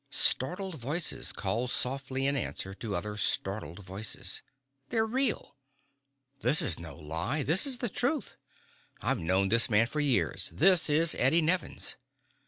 Startled 0.09 0.79
voices 0.79 1.31
called 1.31 1.69
softly 1.69 2.25
in 2.25 2.35
answer 2.35 2.73
to 2.73 2.95
other 2.95 3.15
startled 3.17 3.85
voices. 3.85 4.41
"They're 4.89 5.05
real." 5.05 5.55
"This 6.39 6.63
is 6.63 6.79
no 6.79 6.97
lie. 6.97 7.43
This 7.43 7.67
is 7.67 7.77
the 7.77 7.87
truth." 7.87 8.35
"I've 8.99 9.19
known 9.19 9.49
this 9.49 9.69
man 9.69 9.85
for 9.85 9.99
years. 9.99 10.49
This 10.55 10.89
is 10.89 11.13
Eddie 11.19 11.43
Nevins." 11.43 11.97